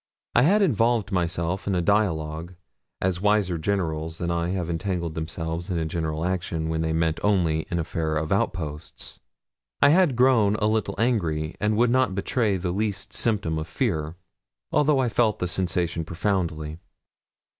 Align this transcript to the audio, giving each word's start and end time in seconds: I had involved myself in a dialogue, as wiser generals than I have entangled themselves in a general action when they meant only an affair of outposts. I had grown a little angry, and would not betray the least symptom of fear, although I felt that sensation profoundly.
I 0.33 0.41
had 0.41 0.63
involved 0.63 1.11
myself 1.11 1.67
in 1.67 1.75
a 1.75 1.79
dialogue, 1.83 2.55
as 3.01 3.21
wiser 3.21 3.59
generals 3.59 4.17
than 4.17 4.31
I 4.31 4.49
have 4.49 4.67
entangled 4.67 5.13
themselves 5.13 5.69
in 5.69 5.77
a 5.77 5.85
general 5.85 6.25
action 6.25 6.69
when 6.69 6.81
they 6.81 6.91
meant 6.91 7.19
only 7.23 7.67
an 7.69 7.77
affair 7.77 8.17
of 8.17 8.31
outposts. 8.31 9.19
I 9.79 9.89
had 9.89 10.15
grown 10.15 10.55
a 10.55 10.65
little 10.65 10.95
angry, 10.97 11.53
and 11.59 11.77
would 11.77 11.91
not 11.91 12.15
betray 12.15 12.57
the 12.57 12.71
least 12.71 13.13
symptom 13.13 13.59
of 13.59 13.67
fear, 13.67 14.15
although 14.71 14.97
I 14.97 15.07
felt 15.07 15.37
that 15.37 15.49
sensation 15.49 16.03
profoundly. 16.03 16.79